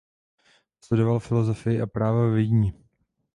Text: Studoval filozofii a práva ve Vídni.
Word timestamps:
Studoval 0.85 1.19
filozofii 1.19 1.81
a 1.81 1.85
práva 1.87 2.21
ve 2.27 2.35
Vídni. 2.35 2.73